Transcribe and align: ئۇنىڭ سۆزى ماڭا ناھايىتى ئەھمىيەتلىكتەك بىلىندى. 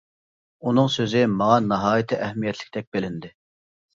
ئۇنىڭ 0.69 0.87
سۆزى 0.93 1.19
ماڭا 1.41 1.59
ناھايىتى 1.65 2.19
ئەھمىيەتلىكتەك 2.27 2.87
بىلىندى. 2.97 3.31